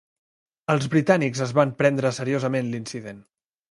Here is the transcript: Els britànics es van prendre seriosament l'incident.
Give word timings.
Els 0.75 0.87
britànics 0.93 1.43
es 1.47 1.55
van 1.61 1.77
prendre 1.85 2.15
seriosament 2.23 2.75
l'incident. 2.77 3.27